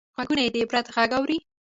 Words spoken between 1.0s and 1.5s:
اوري